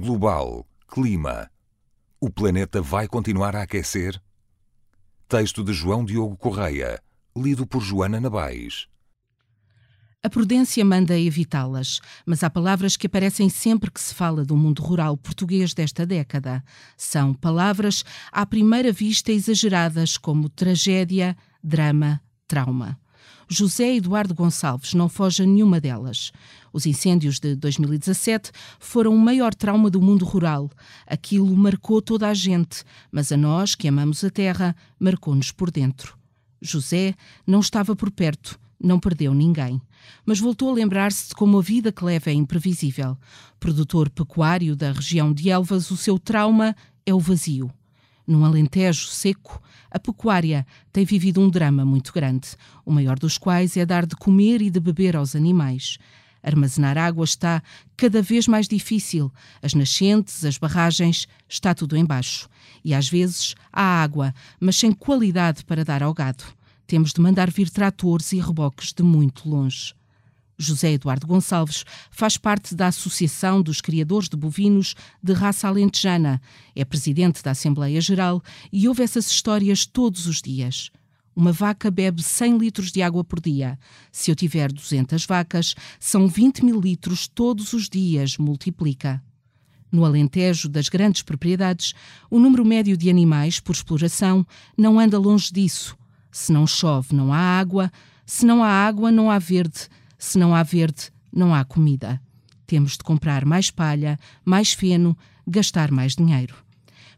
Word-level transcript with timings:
Global, 0.00 0.66
clima. 0.88 1.50
O 2.18 2.30
planeta 2.30 2.80
vai 2.80 3.06
continuar 3.06 3.54
a 3.54 3.64
aquecer? 3.64 4.18
Texto 5.28 5.62
de 5.62 5.74
João 5.74 6.06
Diogo 6.06 6.38
Correia, 6.38 7.02
lido 7.36 7.66
por 7.66 7.82
Joana 7.82 8.18
Nabais. 8.18 8.88
A 10.22 10.30
prudência 10.30 10.82
manda 10.86 11.18
evitá-las, 11.18 12.00
mas 12.24 12.42
há 12.42 12.48
palavras 12.48 12.96
que 12.96 13.08
aparecem 13.08 13.50
sempre 13.50 13.90
que 13.90 14.00
se 14.00 14.14
fala 14.14 14.42
do 14.42 14.56
mundo 14.56 14.80
rural 14.80 15.18
português 15.18 15.74
desta 15.74 16.06
década. 16.06 16.64
São 16.96 17.34
palavras, 17.34 18.02
à 18.32 18.46
primeira 18.46 18.90
vista, 18.90 19.30
exageradas, 19.30 20.16
como 20.16 20.48
tragédia, 20.48 21.36
drama, 21.62 22.22
trauma. 22.48 22.98
José 23.52 23.96
Eduardo 23.96 24.32
Gonçalves 24.32 24.94
não 24.94 25.08
foge 25.08 25.42
a 25.42 25.46
nenhuma 25.46 25.80
delas. 25.80 26.30
Os 26.72 26.86
incêndios 26.86 27.40
de 27.40 27.56
2017 27.56 28.52
foram 28.78 29.12
o 29.12 29.18
maior 29.18 29.52
trauma 29.52 29.90
do 29.90 30.00
mundo 30.00 30.24
rural. 30.24 30.70
Aquilo 31.04 31.56
marcou 31.56 32.00
toda 32.00 32.28
a 32.28 32.32
gente, 32.32 32.84
mas 33.10 33.32
a 33.32 33.36
nós, 33.36 33.74
que 33.74 33.88
amamos 33.88 34.22
a 34.22 34.30
terra, 34.30 34.76
marcou-nos 35.00 35.50
por 35.50 35.68
dentro. 35.68 36.16
José 36.62 37.16
não 37.44 37.58
estava 37.58 37.96
por 37.96 38.12
perto, 38.12 38.56
não 38.80 39.00
perdeu 39.00 39.34
ninguém. 39.34 39.82
Mas 40.24 40.38
voltou 40.38 40.70
a 40.70 40.74
lembrar-se 40.74 41.30
de 41.30 41.34
como 41.34 41.58
a 41.58 41.62
vida 41.62 41.90
que 41.90 42.04
leva 42.04 42.30
é 42.30 42.34
imprevisível. 42.34 43.18
Produtor 43.58 44.08
pecuário 44.10 44.76
da 44.76 44.92
região 44.92 45.32
de 45.32 45.50
Elvas, 45.50 45.90
o 45.90 45.96
seu 45.96 46.20
trauma 46.20 46.76
é 47.04 47.12
o 47.12 47.18
vazio. 47.18 47.68
Num 48.24 48.44
alentejo 48.44 49.08
seco, 49.08 49.60
a 49.90 49.98
pecuária 49.98 50.66
tem 50.92 51.04
vivido 51.04 51.40
um 51.40 51.50
drama 51.50 51.84
muito 51.84 52.12
grande, 52.12 52.48
o 52.84 52.92
maior 52.92 53.18
dos 53.18 53.36
quais 53.36 53.76
é 53.76 53.84
dar 53.84 54.06
de 54.06 54.16
comer 54.16 54.62
e 54.62 54.70
de 54.70 54.78
beber 54.78 55.16
aos 55.16 55.34
animais. 55.34 55.98
Armazenar 56.42 56.96
água 56.96 57.24
está 57.24 57.62
cada 57.96 58.22
vez 58.22 58.48
mais 58.48 58.66
difícil. 58.66 59.30
As 59.62 59.74
nascentes, 59.74 60.44
as 60.44 60.56
barragens, 60.56 61.28
está 61.48 61.74
tudo 61.74 61.96
embaixo. 61.96 62.48
E 62.84 62.94
às 62.94 63.08
vezes 63.08 63.54
há 63.72 64.02
água, 64.02 64.34
mas 64.58 64.76
sem 64.76 64.92
qualidade 64.92 65.64
para 65.64 65.84
dar 65.84 66.02
ao 66.02 66.14
gado. 66.14 66.44
Temos 66.86 67.12
de 67.12 67.20
mandar 67.20 67.50
vir 67.50 67.68
tratores 67.68 68.32
e 68.32 68.40
reboques 68.40 68.92
de 68.92 69.02
muito 69.02 69.48
longe. 69.48 69.94
José 70.60 70.92
Eduardo 70.92 71.26
Gonçalves 71.26 71.84
faz 72.10 72.36
parte 72.36 72.74
da 72.74 72.88
Associação 72.88 73.62
dos 73.62 73.80
Criadores 73.80 74.28
de 74.28 74.36
Bovinos 74.36 74.94
de 75.22 75.32
Raça 75.32 75.66
Alentejana, 75.66 76.40
é 76.76 76.84
presidente 76.84 77.42
da 77.42 77.52
Assembleia 77.52 78.00
Geral 78.00 78.42
e 78.70 78.86
ouve 78.86 79.02
essas 79.02 79.30
histórias 79.30 79.86
todos 79.86 80.26
os 80.26 80.42
dias. 80.42 80.90
Uma 81.34 81.52
vaca 81.52 81.90
bebe 81.90 82.22
100 82.22 82.58
litros 82.58 82.92
de 82.92 83.00
água 83.00 83.24
por 83.24 83.40
dia. 83.40 83.78
Se 84.12 84.30
eu 84.30 84.36
tiver 84.36 84.70
200 84.70 85.24
vacas, 85.24 85.74
são 85.98 86.28
20 86.28 86.64
mil 86.64 86.80
litros 86.80 87.26
todos 87.26 87.72
os 87.72 87.88
dias, 87.88 88.36
multiplica. 88.36 89.22
No 89.90 90.04
Alentejo 90.04 90.68
das 90.68 90.88
grandes 90.88 91.22
propriedades, 91.22 91.94
o 92.30 92.38
número 92.38 92.64
médio 92.64 92.96
de 92.96 93.08
animais 93.08 93.58
por 93.58 93.72
exploração 93.74 94.46
não 94.76 95.00
anda 95.00 95.18
longe 95.18 95.52
disso, 95.52 95.96
se 96.30 96.52
não 96.52 96.66
chove, 96.66 97.14
não 97.14 97.32
há 97.32 97.38
água. 97.38 97.90
Se 98.24 98.46
não 98.46 98.62
há 98.62 98.68
água, 98.68 99.10
não 99.10 99.30
há 99.30 99.38
verde. 99.38 99.88
Se 100.20 100.38
não 100.38 100.54
há 100.54 100.62
verde, 100.62 101.10
não 101.32 101.54
há 101.54 101.64
comida. 101.64 102.20
Temos 102.66 102.92
de 102.92 102.98
comprar 102.98 103.46
mais 103.46 103.70
palha, 103.70 104.18
mais 104.44 104.74
feno, 104.74 105.16
gastar 105.46 105.90
mais 105.90 106.14
dinheiro. 106.14 106.54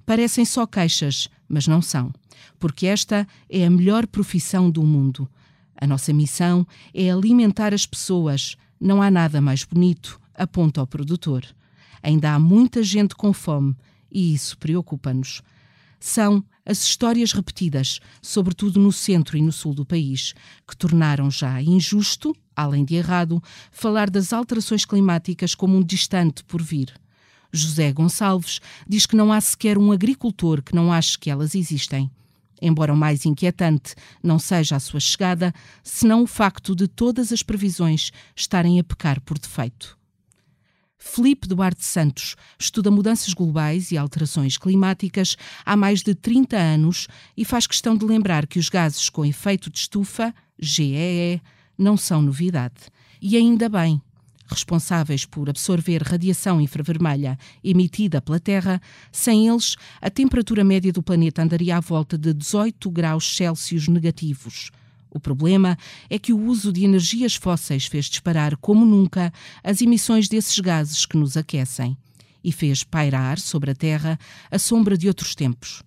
Parecem 0.06 0.44
só 0.44 0.64
queixas, 0.68 1.28
mas 1.48 1.66
não 1.66 1.82
são, 1.82 2.12
porque 2.60 2.86
esta 2.86 3.26
é 3.50 3.66
a 3.66 3.70
melhor 3.70 4.06
profissão 4.06 4.70
do 4.70 4.84
mundo. 4.84 5.28
A 5.76 5.84
nossa 5.84 6.12
missão 6.12 6.64
é 6.94 7.10
alimentar 7.10 7.74
as 7.74 7.84
pessoas. 7.84 8.56
Não 8.80 9.02
há 9.02 9.10
nada 9.10 9.40
mais 9.40 9.64
bonito, 9.64 10.20
aponta 10.32 10.80
o 10.80 10.86
produtor. 10.86 11.44
Ainda 12.00 12.32
há 12.32 12.38
muita 12.38 12.84
gente 12.84 13.16
com 13.16 13.32
fome 13.32 13.76
e 14.12 14.32
isso 14.32 14.56
preocupa-nos. 14.58 15.42
São 15.98 16.44
as 16.64 16.82
histórias 16.84 17.32
repetidas, 17.32 18.00
sobretudo 18.20 18.78
no 18.78 18.92
centro 18.92 19.36
e 19.36 19.42
no 19.42 19.52
sul 19.52 19.74
do 19.74 19.84
país, 19.84 20.34
que 20.66 20.76
tornaram 20.76 21.30
já 21.30 21.60
injusto, 21.60 22.34
além 22.54 22.84
de 22.84 22.94
errado, 22.94 23.42
falar 23.70 24.08
das 24.08 24.32
alterações 24.32 24.84
climáticas 24.84 25.54
como 25.54 25.76
um 25.76 25.82
distante 25.82 26.44
por 26.44 26.62
vir. 26.62 26.92
José 27.52 27.92
Gonçalves 27.92 28.60
diz 28.88 29.04
que 29.04 29.16
não 29.16 29.32
há 29.32 29.40
sequer 29.40 29.76
um 29.76 29.92
agricultor 29.92 30.62
que 30.62 30.74
não 30.74 30.92
ache 30.92 31.18
que 31.18 31.30
elas 31.30 31.54
existem. 31.54 32.10
Embora 32.60 32.94
o 32.94 32.96
mais 32.96 33.26
inquietante 33.26 33.94
não 34.22 34.38
seja 34.38 34.76
a 34.76 34.80
sua 34.80 35.00
chegada, 35.00 35.52
senão 35.82 36.22
o 36.22 36.26
facto 36.26 36.76
de 36.76 36.86
todas 36.86 37.32
as 37.32 37.42
previsões 37.42 38.12
estarem 38.36 38.78
a 38.78 38.84
pecar 38.84 39.20
por 39.20 39.38
defeito. 39.38 39.98
Felipe 41.04 41.48
Duarte 41.48 41.84
Santos 41.84 42.36
estuda 42.56 42.88
mudanças 42.88 43.34
globais 43.34 43.90
e 43.90 43.98
alterações 43.98 44.56
climáticas 44.56 45.36
há 45.66 45.76
mais 45.76 46.00
de 46.00 46.14
30 46.14 46.56
anos 46.56 47.08
e 47.36 47.44
faz 47.44 47.66
questão 47.66 47.96
de 47.96 48.06
lembrar 48.06 48.46
que 48.46 48.58
os 48.58 48.68
gases 48.68 49.10
com 49.10 49.24
efeito 49.24 49.68
de 49.68 49.80
estufa, 49.80 50.32
GEE, 50.58 51.42
não 51.76 51.96
são 51.96 52.22
novidade. 52.22 52.76
E 53.20 53.36
ainda 53.36 53.68
bem. 53.68 54.00
Responsáveis 54.46 55.26
por 55.26 55.50
absorver 55.50 56.02
radiação 56.02 56.60
infravermelha 56.60 57.36
emitida 57.64 58.22
pela 58.22 58.38
Terra, 58.38 58.80
sem 59.10 59.48
eles, 59.48 59.76
a 60.00 60.08
temperatura 60.08 60.62
média 60.62 60.92
do 60.92 61.02
planeta 61.02 61.42
andaria 61.42 61.76
à 61.76 61.80
volta 61.80 62.16
de 62.16 62.32
18 62.32 62.90
graus 62.90 63.36
Celsius 63.36 63.88
negativos 63.88 64.70
o 65.14 65.20
problema 65.20 65.76
é 66.08 66.18
que 66.18 66.32
o 66.32 66.40
uso 66.46 66.72
de 66.72 66.84
energias 66.84 67.34
fósseis 67.34 67.84
fez 67.84 68.06
disparar 68.06 68.56
como 68.56 68.84
nunca 68.84 69.32
as 69.62 69.82
emissões 69.82 70.26
desses 70.26 70.58
gases 70.58 71.04
que 71.04 71.18
nos 71.18 71.36
aquecem 71.36 71.96
e 72.42 72.50
fez 72.50 72.82
pairar 72.82 73.38
sobre 73.38 73.70
a 73.70 73.74
Terra 73.74 74.18
a 74.50 74.58
sombra 74.58 74.96
de 74.96 75.08
outros 75.08 75.34
tempos. 75.34 75.82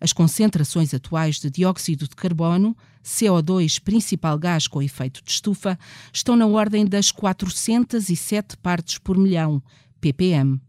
As 0.00 0.12
concentrações 0.12 0.94
atuais 0.94 1.40
de 1.40 1.50
dióxido 1.50 2.08
de 2.08 2.14
carbono, 2.14 2.76
CO2, 3.04 3.80
principal 3.80 4.38
gás 4.38 4.66
com 4.66 4.80
efeito 4.80 5.22
de 5.22 5.30
estufa, 5.32 5.78
estão 6.12 6.36
na 6.36 6.46
ordem 6.46 6.86
das 6.86 7.10
407 7.10 8.56
partes 8.56 8.98
por 8.98 9.18
milhão, 9.18 9.62
ppm 10.00 10.60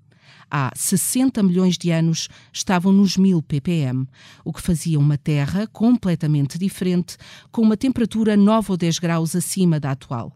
há 0.50 0.72
60 0.75 1.42
milhões 1.44 1.78
de 1.78 1.92
anos 1.92 2.28
estavam 2.52 2.92
nos 2.92 3.18
1000 3.18 3.42
ppm, 3.42 4.08
o 4.44 4.52
que 4.52 4.62
fazia 4.62 5.00
uma 5.00 5.18
Terra 5.18 5.68
completamente 5.68 6.58
diferente, 6.58 7.18
com 7.52 7.62
uma 7.62 7.78
temperatura 7.78 8.36
9 8.36 8.72
ou 8.72 8.78
10 8.78 9.00
graus 9.00 9.36
acima 9.36 9.80
da 9.80 9.92
atual. 9.92 10.36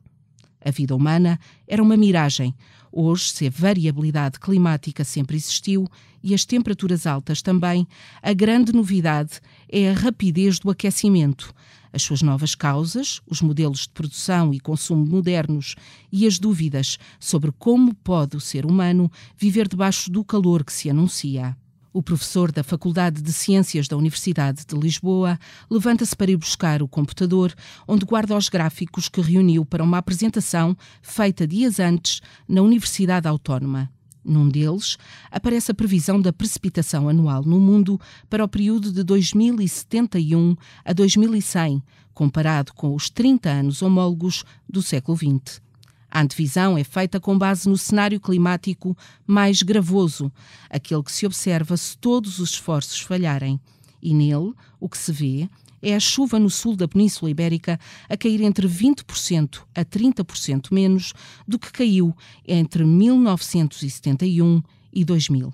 A 0.63 0.71
vida 0.71 0.95
humana 0.95 1.39
era 1.67 1.83
uma 1.83 1.95
miragem. 1.95 2.55
Hoje, 2.91 3.29
se 3.29 3.47
a 3.47 3.51
variabilidade 3.51 4.39
climática 4.39 5.03
sempre 5.03 5.35
existiu 5.35 5.87
e 6.23 6.33
as 6.33 6.43
temperaturas 6.43 7.05
altas 7.05 7.41
também, 7.41 7.87
a 8.21 8.33
grande 8.33 8.73
novidade 8.73 9.39
é 9.69 9.91
a 9.91 9.93
rapidez 9.93 10.57
do 10.57 10.71
aquecimento, 10.71 11.53
as 11.95 12.03
suas 12.03 12.21
novas 12.21 12.53
causas, 12.53 13.21
os 13.25 13.41
modelos 13.41 13.81
de 13.81 13.89
produção 13.89 14.53
e 14.53 14.59
consumo 14.59 15.05
modernos 15.05 15.75
e 16.11 16.27
as 16.27 16.37
dúvidas 16.37 16.97
sobre 17.19 17.53
como 17.53 17.95
pode 17.95 18.35
o 18.35 18.41
ser 18.41 18.65
humano 18.65 19.09
viver 19.37 19.67
debaixo 19.67 20.11
do 20.11 20.23
calor 20.23 20.65
que 20.65 20.73
se 20.73 20.89
anuncia. 20.89 21.55
O 21.93 22.03
professor 22.03 22.51
da 22.51 22.61
Faculdade 22.61 23.21
de 23.21 23.31
Ciências 23.31 23.87
da 23.87 23.95
Universidade 23.95 24.65
de 24.67 24.75
Lisboa 24.75 25.39
levanta-se 25.71 26.13
para 26.13 26.29
ir 26.29 26.35
buscar 26.35 26.83
o 26.83 26.89
computador, 26.89 27.55
onde 27.87 28.05
guarda 28.05 28.35
os 28.35 28.49
gráficos 28.49 29.07
que 29.07 29.21
reuniu 29.21 29.65
para 29.65 29.81
uma 29.81 29.97
apresentação 29.97 30.75
feita 31.01 31.47
dias 31.47 31.79
antes 31.79 32.19
na 32.49 32.61
Universidade 32.61 33.29
Autónoma. 33.29 33.89
Num 34.25 34.49
deles, 34.49 34.97
aparece 35.29 35.69
a 35.69 35.75
previsão 35.75 36.19
da 36.19 36.33
precipitação 36.33 37.07
anual 37.07 37.43
no 37.43 37.59
mundo 37.59 38.01
para 38.27 38.43
o 38.43 38.47
período 38.47 38.91
de 38.91 39.03
2071 39.03 40.55
a 40.83 40.91
2100, 40.91 41.83
comparado 42.11 42.73
com 42.73 42.95
os 42.95 43.07
30 43.07 43.47
anos 43.47 43.83
homólogos 43.83 44.43
do 44.67 44.81
século 44.81 45.15
XX. 45.15 45.61
A 46.09 46.21
antevisão 46.21 46.75
é 46.75 46.83
feita 46.83 47.19
com 47.19 47.37
base 47.37 47.69
no 47.69 47.77
cenário 47.77 48.19
climático 48.19 48.97
mais 49.27 49.61
gravoso, 49.61 50.31
aquele 50.71 51.03
que 51.03 51.11
se 51.11 51.27
observa 51.27 51.77
se 51.77 51.95
todos 51.95 52.39
os 52.39 52.49
esforços 52.49 53.01
falharem. 53.01 53.59
E 54.01 54.11
nele, 54.11 54.53
o 54.79 54.89
que 54.89 54.97
se 54.97 55.11
vê 55.11 55.49
é 55.81 55.95
a 55.95 55.99
chuva 55.99 56.39
no 56.39 56.49
sul 56.49 56.75
da 56.75 56.87
Península 56.87 57.31
Ibérica 57.31 57.79
a 58.09 58.17
cair 58.17 58.41
entre 58.41 58.67
20% 58.67 59.61
a 59.73 59.85
30% 59.85 60.71
menos 60.71 61.13
do 61.47 61.59
que 61.59 61.71
caiu 61.71 62.15
entre 62.47 62.83
1971 62.83 64.61
e 64.93 65.03
2000. 65.03 65.53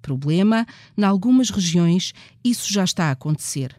Problema: 0.00 0.66
em 0.96 1.04
algumas 1.04 1.50
regiões 1.50 2.12
isso 2.44 2.72
já 2.72 2.84
está 2.84 3.06
a 3.06 3.12
acontecer. 3.12 3.76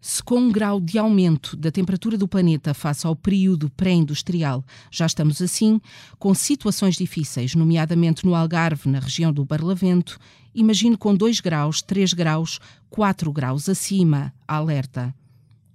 Se 0.00 0.22
com 0.22 0.38
um 0.38 0.52
grau 0.52 0.80
de 0.80 0.98
aumento 0.98 1.56
da 1.56 1.70
temperatura 1.70 2.16
do 2.16 2.28
planeta 2.28 2.72
face 2.72 3.06
ao 3.06 3.16
período 3.16 3.68
pré-industrial 3.70 4.64
já 4.88 5.04
estamos 5.04 5.42
assim, 5.42 5.80
com 6.18 6.32
situações 6.32 6.96
difíceis, 6.96 7.56
nomeadamente 7.56 8.24
no 8.24 8.34
Algarve, 8.34 8.88
na 8.88 9.00
região 9.00 9.32
do 9.32 9.44
Barlavento, 9.44 10.16
imagine 10.54 10.96
com 10.96 11.14
2 11.14 11.40
graus, 11.40 11.82
3 11.82 12.12
graus, 12.12 12.60
4 12.88 13.32
graus 13.32 13.68
acima, 13.68 14.32
alerta. 14.46 15.12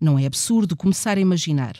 Não 0.01 0.17
é 0.17 0.25
absurdo 0.25 0.75
começar 0.75 1.15
a 1.19 1.21
imaginar. 1.21 1.75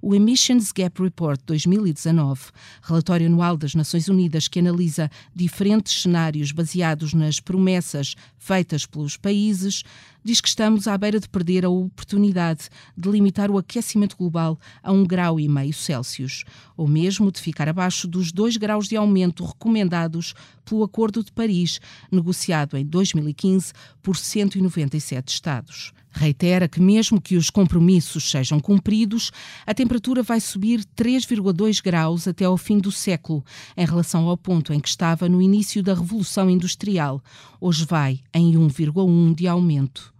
O 0.00 0.14
Emissions 0.14 0.72
Gap 0.72 1.02
Report 1.02 1.38
2019, 1.44 2.44
relatório 2.80 3.26
anual 3.26 3.54
das 3.54 3.74
Nações 3.74 4.08
Unidas 4.08 4.48
que 4.48 4.60
analisa 4.60 5.10
diferentes 5.34 6.00
cenários 6.00 6.52
baseados 6.52 7.12
nas 7.12 7.38
promessas 7.38 8.16
feitas 8.38 8.86
pelos 8.86 9.18
países, 9.18 9.82
diz 10.26 10.40
que 10.40 10.48
estamos 10.48 10.88
à 10.88 10.98
beira 10.98 11.20
de 11.20 11.28
perder 11.28 11.64
a 11.64 11.68
oportunidade 11.68 12.68
de 12.96 13.08
limitar 13.08 13.48
o 13.48 13.56
aquecimento 13.56 14.16
global 14.16 14.58
a 14.82 14.90
um 14.90 15.04
grau 15.04 15.38
e 15.38 15.48
meio 15.48 15.72
Celsius, 15.72 16.42
ou 16.76 16.88
mesmo 16.88 17.30
de 17.30 17.40
ficar 17.40 17.68
abaixo 17.68 18.08
dos 18.08 18.32
2 18.32 18.56
graus 18.56 18.88
de 18.88 18.96
aumento 18.96 19.44
recomendados 19.44 20.34
pelo 20.64 20.82
Acordo 20.82 21.22
de 21.22 21.30
Paris, 21.30 21.80
negociado 22.10 22.76
em 22.76 22.84
2015 22.84 23.72
por 24.02 24.16
197 24.16 25.32
Estados. 25.32 25.92
Reitera 26.10 26.66
que, 26.66 26.80
mesmo 26.80 27.20
que 27.20 27.36
os 27.36 27.50
compromissos 27.50 28.28
sejam 28.28 28.58
cumpridos, 28.58 29.30
a 29.64 29.74
temperatura 29.74 30.22
vai 30.22 30.40
subir 30.40 30.82
3,2 30.96 31.80
graus 31.80 32.26
até 32.26 32.46
ao 32.46 32.56
fim 32.56 32.78
do 32.78 32.90
século, 32.90 33.44
em 33.76 33.84
relação 33.84 34.26
ao 34.26 34.36
ponto 34.36 34.72
em 34.72 34.80
que 34.80 34.88
estava 34.88 35.28
no 35.28 35.40
início 35.40 35.82
da 35.82 35.94
Revolução 35.94 36.50
Industrial. 36.50 37.22
Hoje 37.60 37.84
vai 37.84 38.20
em 38.34 38.54
1,1 38.54 39.34
de 39.36 39.46
aumento. 39.46 40.15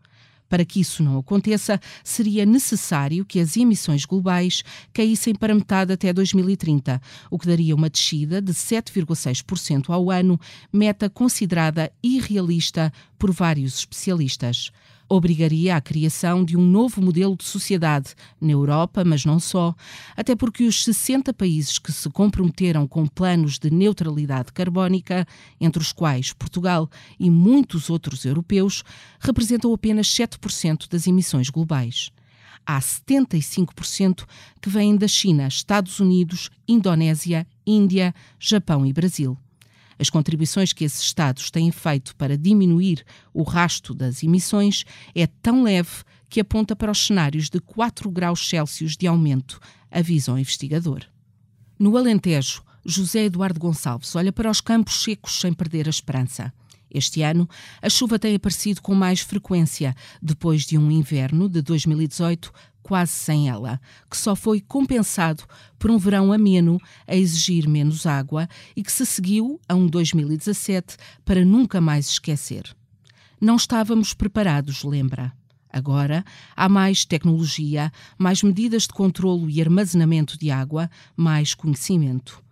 Para 0.48 0.64
que 0.64 0.80
isso 0.80 1.02
não 1.02 1.18
aconteça, 1.18 1.80
seria 2.04 2.46
necessário 2.46 3.24
que 3.24 3.40
as 3.40 3.56
emissões 3.56 4.04
globais 4.04 4.62
caíssem 4.92 5.34
para 5.34 5.54
metade 5.54 5.92
até 5.92 6.12
2030, 6.12 7.00
o 7.30 7.38
que 7.38 7.46
daria 7.46 7.74
uma 7.74 7.90
descida 7.90 8.40
de 8.40 8.52
7,6% 8.52 9.90
ao 9.90 10.10
ano, 10.10 10.38
meta 10.72 11.10
considerada 11.10 11.92
irrealista 12.02 12.92
por 13.18 13.32
vários 13.32 13.78
especialistas 13.78 14.70
obrigaria 15.08 15.76
à 15.76 15.80
criação 15.80 16.44
de 16.44 16.56
um 16.56 16.64
novo 16.64 17.00
modelo 17.00 17.36
de 17.36 17.44
sociedade 17.44 18.14
na 18.40 18.52
Europa, 18.52 19.04
mas 19.04 19.24
não 19.24 19.38
só, 19.38 19.74
até 20.16 20.34
porque 20.34 20.64
os 20.64 20.84
60 20.84 21.32
países 21.32 21.78
que 21.78 21.92
se 21.92 22.08
comprometeram 22.10 22.86
com 22.86 23.06
planos 23.06 23.58
de 23.58 23.70
neutralidade 23.70 24.52
carbónica, 24.52 25.26
entre 25.60 25.80
os 25.80 25.92
quais 25.92 26.32
Portugal 26.32 26.90
e 27.18 27.30
muitos 27.30 27.88
outros 27.90 28.24
europeus, 28.24 28.82
representam 29.20 29.72
apenas 29.72 30.08
7% 30.08 30.88
das 30.88 31.06
emissões 31.06 31.50
globais 31.50 32.10
há 32.66 32.80
75% 32.80 34.24
que 34.60 34.68
vêm 34.68 34.96
da 34.96 35.06
China, 35.06 35.46
Estados 35.46 36.00
Unidos, 36.00 36.50
Indonésia, 36.66 37.46
Índia, 37.64 38.12
Japão 38.40 38.84
e 38.84 38.92
Brasil. 38.92 39.38
As 39.98 40.10
contribuições 40.10 40.72
que 40.72 40.84
esses 40.84 41.00
Estados 41.00 41.50
têm 41.50 41.70
feito 41.70 42.14
para 42.16 42.36
diminuir 42.36 43.04
o 43.32 43.42
rasto 43.42 43.94
das 43.94 44.22
emissões 44.22 44.84
é 45.14 45.26
tão 45.26 45.62
leve 45.62 46.04
que 46.28 46.40
aponta 46.40 46.76
para 46.76 46.90
os 46.90 47.06
cenários 47.06 47.48
de 47.48 47.60
4 47.60 48.10
graus 48.10 48.48
Celsius 48.48 48.96
de 48.96 49.06
aumento, 49.06 49.58
avisa 49.90 50.32
o 50.32 50.38
investigador. 50.38 51.04
No 51.78 51.96
Alentejo, 51.96 52.62
José 52.84 53.24
Eduardo 53.24 53.58
Gonçalves 53.58 54.14
olha 54.14 54.32
para 54.32 54.50
os 54.50 54.60
campos 54.60 55.02
secos 55.02 55.40
sem 55.40 55.52
perder 55.52 55.86
a 55.86 55.90
esperança. 55.90 56.52
Este 56.90 57.22
ano, 57.22 57.48
a 57.82 57.90
chuva 57.90 58.18
tem 58.18 58.34
aparecido 58.34 58.80
com 58.80 58.94
mais 58.94 59.20
frequência, 59.20 59.94
depois 60.22 60.62
de 60.62 60.78
um 60.78 60.90
inverno 60.90 61.48
de 61.48 61.60
2018 61.62 62.52
quase 62.86 63.10
sem 63.10 63.48
ela, 63.48 63.80
que 64.08 64.16
só 64.16 64.36
foi 64.36 64.60
compensado 64.60 65.42
por 65.76 65.90
um 65.90 65.98
verão 65.98 66.32
ameno 66.32 66.80
a 67.04 67.16
exigir 67.16 67.68
menos 67.68 68.06
água 68.06 68.48
e 68.76 68.82
que 68.82 68.92
se 68.92 69.04
seguiu 69.04 69.60
a 69.68 69.74
um 69.74 69.88
2017 69.88 70.96
para 71.24 71.44
nunca 71.44 71.80
mais 71.80 72.08
esquecer. 72.08 72.62
Não 73.40 73.56
estávamos 73.56 74.14
preparados, 74.14 74.84
lembra. 74.84 75.32
Agora 75.68 76.24
há 76.54 76.68
mais 76.68 77.04
tecnologia, 77.04 77.92
mais 78.16 78.42
medidas 78.42 78.84
de 78.84 78.90
controlo 78.90 79.50
e 79.50 79.60
armazenamento 79.60 80.38
de 80.38 80.50
água, 80.50 80.88
mais 81.16 81.54
conhecimento. 81.54 82.45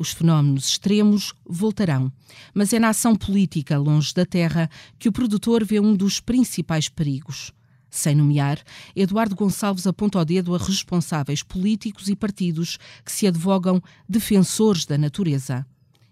Os 0.00 0.12
fenómenos 0.12 0.66
extremos 0.66 1.34
voltarão, 1.46 2.10
mas 2.54 2.72
é 2.72 2.78
na 2.78 2.88
ação 2.88 3.14
política 3.14 3.78
longe 3.78 4.14
da 4.14 4.24
terra 4.24 4.70
que 4.98 5.08
o 5.08 5.12
produtor 5.12 5.62
vê 5.62 5.78
um 5.78 5.94
dos 5.94 6.18
principais 6.18 6.88
perigos 6.88 7.52
sem 7.90 8.14
nomear, 8.14 8.62
Eduardo 8.94 9.34
Gonçalves 9.34 9.86
aponta 9.86 10.20
o 10.20 10.24
dedo 10.24 10.54
a 10.54 10.58
responsáveis 10.58 11.42
políticos 11.42 12.08
e 12.08 12.14
partidos 12.14 12.78
que 13.04 13.10
se 13.10 13.26
advogam 13.26 13.82
defensores 14.08 14.86
da 14.86 14.96
natureza. 14.96 15.66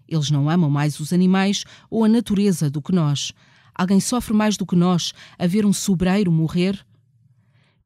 Eles 0.05 0.29
não 0.29 0.49
amam 0.49 0.69
mais 0.69 0.99
os 0.99 1.13
animais 1.13 1.63
ou 1.89 2.03
a 2.03 2.09
natureza 2.09 2.69
do 2.69 2.81
que 2.81 2.91
nós. 2.91 3.31
Alguém 3.73 4.01
sofre 4.01 4.33
mais 4.33 4.57
do 4.57 4.65
que 4.65 4.75
nós 4.75 5.13
a 5.37 5.47
ver 5.47 5.65
um 5.65 5.71
sobreiro 5.71 6.31
morrer? 6.31 6.85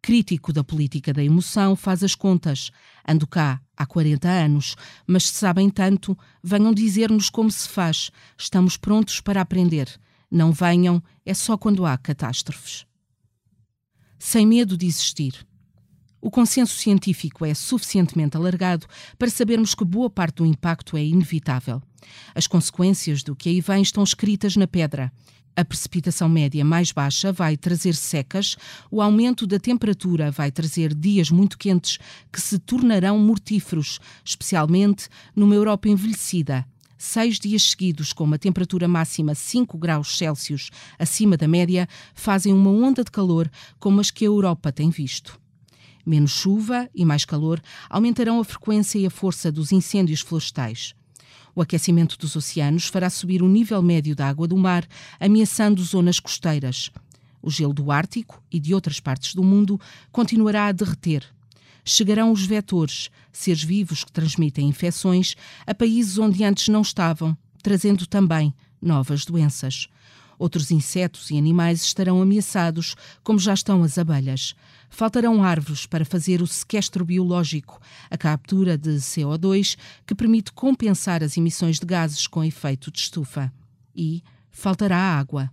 Crítico 0.04 0.54
da 0.54 0.64
política 0.64 1.12
da 1.12 1.24
emoção, 1.24 1.76
faz 1.76 2.04
as 2.04 2.14
contas. 2.14 2.70
Ando 3.08 3.26
cá 3.26 3.60
há 3.76 3.88
40 3.88 4.30
anos, 4.30 4.76
mas 5.08 5.30
se 5.30 5.34
sabem 5.34 5.68
tanto, 5.68 6.16
venham 6.44 6.72
dizer-nos 6.72 7.28
como 7.28 7.50
se 7.50 7.68
faz. 7.68 8.12
Estamos 8.38 8.78
prontos 8.78 9.20
para 9.20 9.42
aprender. 9.42 9.90
Não 10.30 10.52
venham, 10.52 11.02
é 11.26 11.34
só 11.34 11.58
quando 11.58 11.88
há 11.88 11.98
catástrofes 11.98 12.86
sem 14.24 14.48
medo 14.48 14.78
de 14.78 14.86
existir. 14.86 15.46
O 16.26 16.32
consenso 16.32 16.78
científico 16.78 17.46
é 17.46 17.54
suficientemente 17.54 18.38
alargado 18.38 18.88
para 19.20 19.30
sabermos 19.30 19.76
que 19.76 19.84
boa 19.84 20.10
parte 20.10 20.36
do 20.36 20.46
impacto 20.46 20.96
é 20.96 21.04
inevitável. 21.04 21.82
As 22.34 22.48
consequências 22.48 23.24
do 23.24 23.36
que 23.36 23.50
aí 23.50 23.60
vem 23.60 23.82
estão 23.82 24.02
escritas 24.02 24.56
na 24.56 24.66
pedra. 24.66 25.12
A 25.54 25.66
precipitação 25.66 26.30
média 26.30 26.64
mais 26.64 26.94
baixa 26.94 27.34
vai 27.34 27.58
trazer 27.58 27.94
secas, 27.94 28.56
o 28.90 29.02
aumento 29.02 29.46
da 29.46 29.60
temperatura 29.60 30.32
vai 30.32 30.50
trazer 30.50 30.94
dias 30.96 31.30
muito 31.30 31.58
quentes 31.58 32.00
que 32.32 32.40
se 32.40 32.58
tornarão 32.58 33.20
mortíferos, 33.20 34.00
especialmente 34.24 35.10
numa 35.36 35.56
Europa 35.56 35.90
envelhecida 35.90 36.66
seis 36.98 37.38
dias 37.38 37.64
seguidos 37.64 38.14
com 38.14 38.24
uma 38.24 38.40
temperatura 38.40 38.88
máxima 38.88 39.36
5 39.36 39.78
graus 39.78 40.18
Celsius 40.18 40.70
acima 40.98 41.36
da 41.36 41.50
média 41.50 41.86
fazem 42.16 42.54
uma 42.54 42.70
onda 42.70 43.04
de 43.04 43.12
calor 43.12 43.52
como 43.78 44.00
as 44.00 44.10
que 44.10 44.24
a 44.24 44.28
Europa 44.28 44.72
tem 44.72 44.90
visto. 44.90 45.43
Menos 46.06 46.32
chuva 46.32 46.90
e 46.94 47.06
mais 47.06 47.26
calor 47.26 47.62
aumentarão 47.90 48.40
a 48.40 48.44
frequência 48.44 49.00
e 49.00 49.06
a 49.06 49.10
força 49.10 49.52
dos 49.52 49.72
incêndios 49.72 50.22
florestais. 50.22 50.94
O 51.56 51.62
aquecimento 51.62 52.18
dos 52.18 52.36
oceanos 52.36 52.88
fará 52.88 53.10
subir 53.10 53.42
o 53.42 53.48
nível 53.48 53.82
médio 53.82 54.16
da 54.16 54.28
água 54.28 54.48
do 54.48 54.58
mar, 54.58 54.86
ameaçando 55.20 55.84
zonas 55.84 56.20
costeiras. 56.20 56.90
O 57.42 57.50
gelo 57.50 57.74
do 57.74 57.92
Ártico 57.92 58.42
e 58.52 58.60
de 58.60 58.74
outras 58.74 59.00
partes 59.00 59.36
do 59.36 59.44
mundo 59.44 59.80
continuará 60.12 60.68
a 60.68 60.72
derreter, 60.72 61.24
chegarão 61.84 62.32
os 62.32 62.46
vetores, 62.46 63.10
seres 63.32 63.64
vivos 63.64 64.04
que 64.04 64.12
transmitem 64.12 64.68
infecções, 64.68 65.36
a 65.66 65.74
países 65.74 66.18
onde 66.18 66.44
antes 66.44 66.70
não 66.70 66.82
estavam, 66.82 67.38
trazendo 67.62 68.08
também 68.08 68.54
novas 68.82 69.26
doenças. 69.26 69.88
Outros 70.40 70.72
insetos 70.72 71.30
e 71.30 71.38
animais 71.38 71.84
estarão 71.84 72.22
ameaçados, 72.22 72.96
como 73.24 73.40
já 73.40 73.54
estão 73.54 73.84
as 73.84 73.98
abelhas. 73.98 74.56
Faltarão 74.96 75.44
árvores 75.44 75.88
para 75.88 76.06
fazer 76.06 76.40
o 76.40 76.46
sequestro 76.46 77.04
biológico, 77.04 77.82
a 78.12 78.16
captura 78.16 78.78
de 78.78 78.92
CO2, 78.92 79.76
que 80.06 80.14
permite 80.14 80.52
compensar 80.52 81.24
as 81.24 81.36
emissões 81.36 81.80
de 81.80 81.86
gases 81.88 82.28
com 82.28 82.44
efeito 82.44 82.92
de 82.92 83.00
estufa. 83.00 83.52
E 83.96 84.22
faltará 84.52 84.96
água. 84.96 85.52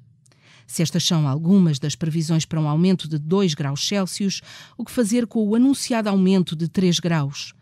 Se 0.67 0.83
estas 0.83 1.07
são 1.07 1.27
algumas 1.27 1.79
das 1.79 1.97
previsões 1.97 2.45
para 2.45 2.61
um 2.61 2.69
aumento 2.69 3.09
de 3.09 3.17
2 3.17 3.55
graus 3.55 3.89
Celsius, 3.89 4.43
o 4.77 4.85
que 4.85 4.93
fazer 4.93 5.27
com 5.27 5.43
o 5.49 5.55
anunciado 5.55 6.11
aumento 6.11 6.55
de 6.55 6.69
3 6.69 7.01
graus? 7.01 7.55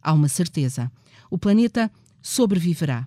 Há 0.00 0.14
uma 0.14 0.28
certeza: 0.28 0.90
o 1.30 1.36
planeta 1.36 1.92
sobreviverá. 2.22 3.06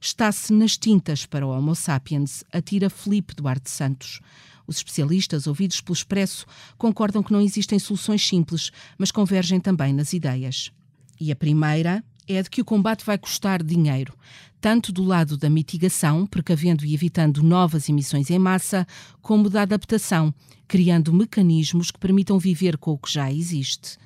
Está-se 0.00 0.52
nas 0.52 0.76
tintas 0.76 1.24
para 1.24 1.46
o 1.46 1.50
Homo 1.50 1.76
sapiens, 1.76 2.42
atira 2.52 2.90
Felipe 2.90 3.32
Duarte 3.32 3.70
Santos. 3.70 4.20
Os 4.70 4.76
especialistas, 4.76 5.48
ouvidos 5.48 5.80
pelo 5.80 5.96
Expresso, 5.96 6.46
concordam 6.78 7.24
que 7.24 7.32
não 7.32 7.40
existem 7.40 7.76
soluções 7.76 8.24
simples, 8.24 8.70
mas 8.96 9.10
convergem 9.10 9.58
também 9.58 9.92
nas 9.92 10.12
ideias. 10.12 10.70
E 11.20 11.32
a 11.32 11.36
primeira 11.36 12.04
é 12.28 12.40
de 12.40 12.48
que 12.48 12.60
o 12.60 12.64
combate 12.64 13.04
vai 13.04 13.18
custar 13.18 13.64
dinheiro, 13.64 14.14
tanto 14.60 14.92
do 14.92 15.02
lado 15.02 15.36
da 15.36 15.50
mitigação, 15.50 16.24
precavendo 16.24 16.84
e 16.84 16.94
evitando 16.94 17.42
novas 17.42 17.88
emissões 17.88 18.30
em 18.30 18.38
massa, 18.38 18.86
como 19.20 19.50
da 19.50 19.62
adaptação, 19.62 20.32
criando 20.68 21.12
mecanismos 21.12 21.90
que 21.90 21.98
permitam 21.98 22.38
viver 22.38 22.78
com 22.78 22.92
o 22.92 22.98
que 22.98 23.12
já 23.12 23.28
existe. 23.28 23.98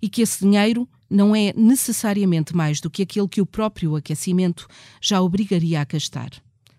E 0.00 0.08
que 0.08 0.22
esse 0.22 0.40
dinheiro 0.40 0.88
não 1.10 1.36
é 1.36 1.52
necessariamente 1.54 2.56
mais 2.56 2.80
do 2.80 2.88
que 2.88 3.02
aquele 3.02 3.28
que 3.28 3.42
o 3.42 3.46
próprio 3.46 3.94
aquecimento 3.94 4.66
já 4.98 5.20
obrigaria 5.20 5.78
a 5.78 5.84
gastar. 5.84 6.30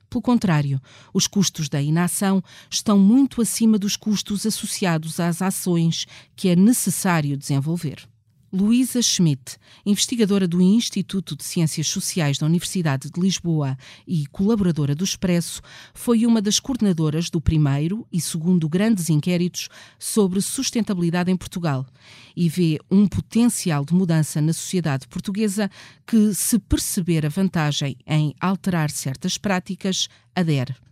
Pelo 0.09 0.21
contrário, 0.21 0.81
os 1.13 1.27
custos 1.27 1.67
da 1.67 1.81
inação 1.81 2.41
estão 2.69 2.97
muito 2.97 3.41
acima 3.41 3.77
dos 3.77 3.95
custos 3.95 4.45
associados 4.45 5.19
às 5.19 5.41
ações 5.41 6.05
que 6.35 6.49
é 6.49 6.55
necessário 6.55 7.37
desenvolver. 7.37 8.07
Luísa 8.51 9.01
Schmidt, 9.01 9.57
investigadora 9.85 10.47
do 10.47 10.61
Instituto 10.61 11.35
de 11.35 11.43
Ciências 11.43 11.87
Sociais 11.87 12.37
da 12.37 12.45
Universidade 12.45 13.09
de 13.11 13.19
Lisboa 13.19 13.77
e 14.07 14.25
colaboradora 14.27 14.95
do 14.95 15.03
Expresso, 15.03 15.61
foi 15.93 16.25
uma 16.25 16.41
das 16.41 16.57
coordenadoras 16.57 17.29
do 17.29 17.41
primeiro 17.41 18.07
e 18.11 18.21
segundo 18.21 18.69
grandes 18.69 19.09
inquéritos 19.09 19.67
sobre 19.99 20.41
sustentabilidade 20.41 21.29
em 21.29 21.35
Portugal 21.35 21.85
e 22.37 22.47
vê 22.47 22.79
um 22.89 23.05
potencial 23.05 23.83
de 23.83 23.93
mudança 23.93 24.39
na 24.39 24.53
sociedade 24.53 25.09
portuguesa 25.09 25.69
que, 26.05 26.33
se 26.33 26.57
perceber 26.57 27.25
a 27.25 27.29
vantagem 27.29 27.97
em 28.07 28.33
alterar 28.39 28.89
certas 28.89 29.37
práticas, 29.37 30.07
adere. 30.33 30.86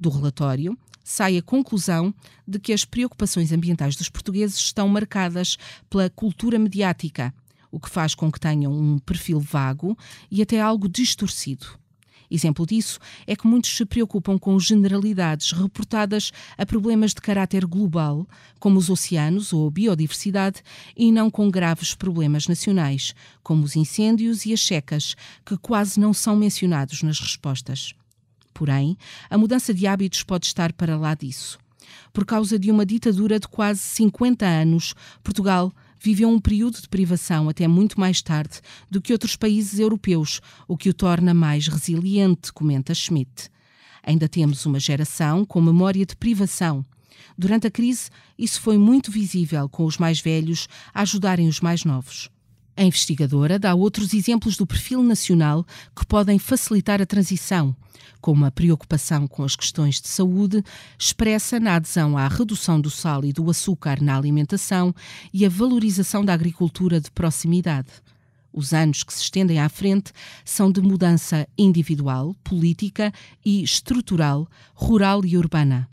Do 0.00 0.10
relatório, 0.10 0.78
sai 1.02 1.38
a 1.38 1.42
conclusão 1.42 2.14
de 2.46 2.58
que 2.58 2.72
as 2.72 2.84
preocupações 2.84 3.50
ambientais 3.50 3.96
dos 3.96 4.08
portugueses 4.08 4.58
estão 4.58 4.88
marcadas 4.88 5.56
pela 5.88 6.08
cultura 6.10 6.58
mediática, 6.58 7.34
o 7.70 7.80
que 7.80 7.90
faz 7.90 8.14
com 8.14 8.30
que 8.30 8.38
tenham 8.38 8.72
um 8.72 8.98
perfil 8.98 9.40
vago 9.40 9.96
e 10.30 10.40
até 10.40 10.60
algo 10.60 10.88
distorcido. 10.88 11.66
Exemplo 12.30 12.66
disso 12.66 12.98
é 13.26 13.34
que 13.34 13.46
muitos 13.46 13.74
se 13.74 13.86
preocupam 13.86 14.38
com 14.38 14.58
generalidades 14.60 15.52
reportadas 15.52 16.30
a 16.58 16.66
problemas 16.66 17.14
de 17.14 17.22
caráter 17.22 17.64
global, 17.64 18.26
como 18.60 18.78
os 18.78 18.90
oceanos 18.90 19.52
ou 19.52 19.68
a 19.68 19.70
biodiversidade, 19.70 20.62
e 20.94 21.10
não 21.10 21.30
com 21.30 21.50
graves 21.50 21.94
problemas 21.94 22.46
nacionais, 22.46 23.14
como 23.42 23.64
os 23.64 23.76
incêndios 23.76 24.44
e 24.44 24.52
as 24.52 24.60
secas, 24.60 25.16
que 25.44 25.56
quase 25.56 25.98
não 25.98 26.12
são 26.12 26.36
mencionados 26.36 27.02
nas 27.02 27.18
respostas. 27.18 27.94
Porém, 28.58 28.98
a 29.30 29.38
mudança 29.38 29.72
de 29.72 29.86
hábitos 29.86 30.24
pode 30.24 30.46
estar 30.46 30.72
para 30.72 30.96
lá 30.96 31.14
disso. 31.14 31.60
Por 32.12 32.26
causa 32.26 32.58
de 32.58 32.72
uma 32.72 32.84
ditadura 32.84 33.38
de 33.38 33.46
quase 33.46 33.78
50 33.78 34.44
anos, 34.44 34.96
Portugal 35.22 35.72
viveu 36.00 36.28
um 36.28 36.40
período 36.40 36.80
de 36.80 36.88
privação 36.88 37.48
até 37.48 37.68
muito 37.68 38.00
mais 38.00 38.20
tarde 38.20 38.60
do 38.90 39.00
que 39.00 39.12
outros 39.12 39.36
países 39.36 39.78
europeus, 39.78 40.40
o 40.66 40.76
que 40.76 40.88
o 40.88 40.92
torna 40.92 41.32
mais 41.32 41.68
resiliente, 41.68 42.52
comenta 42.52 42.92
Schmidt. 42.92 43.48
Ainda 44.02 44.28
temos 44.28 44.66
uma 44.66 44.80
geração 44.80 45.44
com 45.44 45.62
memória 45.62 46.04
de 46.04 46.16
privação. 46.16 46.84
Durante 47.38 47.68
a 47.68 47.70
crise, 47.70 48.10
isso 48.36 48.60
foi 48.60 48.76
muito 48.76 49.12
visível, 49.12 49.68
com 49.68 49.84
os 49.84 49.98
mais 49.98 50.20
velhos 50.20 50.66
a 50.92 51.02
ajudarem 51.02 51.46
os 51.46 51.60
mais 51.60 51.84
novos. 51.84 52.28
A 52.78 52.84
investigadora 52.84 53.58
dá 53.58 53.74
outros 53.74 54.14
exemplos 54.14 54.56
do 54.56 54.64
perfil 54.64 55.02
nacional 55.02 55.66
que 55.96 56.06
podem 56.06 56.38
facilitar 56.38 57.02
a 57.02 57.06
transição, 57.06 57.74
como 58.20 58.44
a 58.44 58.52
preocupação 58.52 59.26
com 59.26 59.42
as 59.42 59.56
questões 59.56 60.00
de 60.00 60.06
saúde, 60.06 60.62
expressa 60.96 61.58
na 61.58 61.74
adesão 61.74 62.16
à 62.16 62.28
redução 62.28 62.80
do 62.80 62.88
sal 62.88 63.24
e 63.24 63.32
do 63.32 63.50
açúcar 63.50 64.00
na 64.00 64.16
alimentação 64.16 64.94
e 65.34 65.44
a 65.44 65.48
valorização 65.48 66.24
da 66.24 66.32
agricultura 66.32 67.00
de 67.00 67.10
proximidade. 67.10 67.88
Os 68.52 68.72
anos 68.72 69.02
que 69.02 69.12
se 69.12 69.22
estendem 69.22 69.58
à 69.58 69.68
frente 69.68 70.12
são 70.44 70.70
de 70.70 70.80
mudança 70.80 71.48
individual, 71.58 72.32
política 72.44 73.12
e 73.44 73.60
estrutural, 73.60 74.48
rural 74.72 75.24
e 75.24 75.36
urbana. 75.36 75.88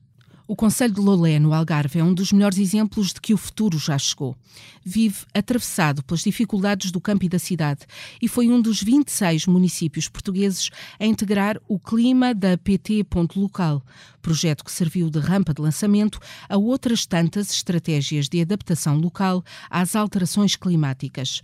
O 0.47 0.55
Conselho 0.55 0.93
de 0.93 1.01
Lolé, 1.01 1.39
no 1.39 1.55
Algarve, 1.55 1.97
é 1.97 2.03
um 2.03 2.13
dos 2.13 2.31
melhores 2.31 2.59
exemplos 2.59 3.11
de 3.11 3.19
que 3.19 3.33
o 3.33 3.37
futuro 3.37 3.79
já 3.79 3.97
chegou. 3.97 4.37
Vive 4.85 5.25
atravessado 5.33 6.03
pelas 6.03 6.21
dificuldades 6.21 6.91
do 6.91 7.01
campo 7.01 7.25
e 7.25 7.29
da 7.29 7.39
cidade 7.39 7.87
e 8.21 8.27
foi 8.27 8.47
um 8.47 8.61
dos 8.61 8.83
26 8.83 9.47
municípios 9.47 10.07
portugueses 10.07 10.69
a 10.99 11.05
integrar 11.07 11.59
o 11.67 11.79
clima 11.79 12.31
da 12.31 12.55
PT 12.59 13.05
Ponto 13.05 13.39
Local, 13.39 13.81
projeto 14.21 14.63
que 14.63 14.71
serviu 14.71 15.09
de 15.09 15.17
rampa 15.17 15.51
de 15.51 15.63
lançamento 15.63 16.19
a 16.47 16.57
outras 16.57 17.07
tantas 17.07 17.49
estratégias 17.49 18.29
de 18.29 18.39
adaptação 18.39 18.99
local 18.99 19.43
às 19.67 19.95
alterações 19.95 20.55
climáticas. 20.55 21.41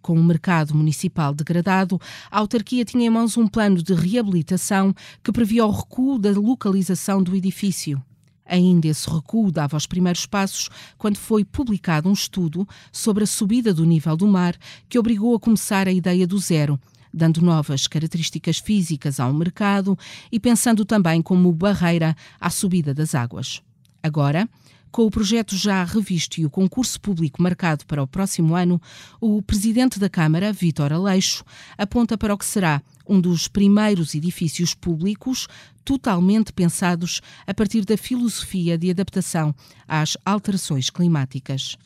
Com 0.00 0.16
o 0.16 0.22
mercado 0.22 0.76
municipal 0.76 1.34
degradado, 1.34 2.00
a 2.30 2.38
autarquia 2.38 2.84
tinha 2.84 3.04
em 3.04 3.10
mãos 3.10 3.36
um 3.36 3.48
plano 3.48 3.82
de 3.82 3.94
reabilitação 3.94 4.94
que 5.24 5.32
previa 5.32 5.66
o 5.66 5.72
recuo 5.72 6.20
da 6.20 6.30
localização 6.30 7.20
do 7.20 7.34
edifício. 7.34 8.00
Ainda 8.46 8.88
esse 8.88 9.08
recuo 9.08 9.50
dava 9.50 9.76
os 9.76 9.86
primeiros 9.86 10.26
passos 10.26 10.68
quando 10.98 11.16
foi 11.16 11.44
publicado 11.44 12.08
um 12.08 12.12
estudo 12.12 12.68
sobre 12.92 13.24
a 13.24 13.26
subida 13.26 13.72
do 13.72 13.84
nível 13.84 14.16
do 14.16 14.26
mar 14.26 14.54
que 14.88 14.98
obrigou 14.98 15.34
a 15.34 15.40
começar 15.40 15.88
a 15.88 15.92
ideia 15.92 16.26
do 16.26 16.38
zero, 16.38 16.78
dando 17.12 17.40
novas 17.40 17.86
características 17.86 18.58
físicas 18.58 19.18
ao 19.18 19.32
mercado 19.32 19.98
e 20.30 20.38
pensando 20.38 20.84
também 20.84 21.22
como 21.22 21.52
barreira 21.52 22.14
à 22.40 22.50
subida 22.50 22.92
das 22.92 23.14
águas. 23.14 23.62
Agora, 24.02 24.46
com 24.94 25.04
o 25.06 25.10
projeto 25.10 25.56
já 25.56 25.82
revisto 25.82 26.40
e 26.40 26.46
o 26.46 26.50
concurso 26.50 27.00
público 27.00 27.42
marcado 27.42 27.84
para 27.84 28.00
o 28.00 28.06
próximo 28.06 28.54
ano, 28.54 28.80
o 29.20 29.42
presidente 29.42 29.98
da 29.98 30.08
Câmara, 30.08 30.52
Vítor 30.52 30.92
Aleixo, 30.92 31.44
aponta 31.76 32.16
para 32.16 32.32
o 32.32 32.38
que 32.38 32.44
será 32.44 32.80
um 33.04 33.20
dos 33.20 33.48
primeiros 33.48 34.14
edifícios 34.14 34.72
públicos 34.72 35.48
totalmente 35.84 36.52
pensados 36.52 37.20
a 37.44 37.52
partir 37.52 37.84
da 37.84 37.96
filosofia 37.96 38.78
de 38.78 38.88
adaptação 38.88 39.52
às 39.88 40.16
alterações 40.24 40.90
climáticas. 40.90 41.76